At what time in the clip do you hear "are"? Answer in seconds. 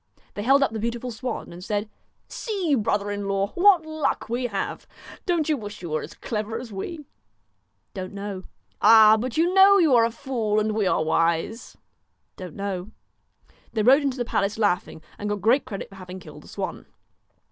9.95-10.03, 10.87-11.03